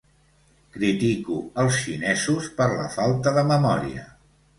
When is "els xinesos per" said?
1.63-2.67